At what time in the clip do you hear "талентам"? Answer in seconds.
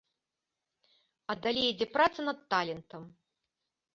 2.53-3.01